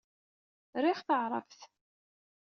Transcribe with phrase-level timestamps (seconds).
[0.83, 1.59] Riɣ taɛṛabt.